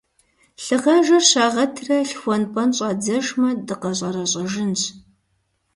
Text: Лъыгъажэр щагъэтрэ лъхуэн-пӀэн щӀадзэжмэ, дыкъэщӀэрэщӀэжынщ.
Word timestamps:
Лъыгъажэр 0.63 1.23
щагъэтрэ 1.29 1.97
лъхуэн-пӀэн 2.07 2.69
щӀадзэжмэ, 2.77 3.49
дыкъэщӀэрэщӀэжынщ. 3.67 4.81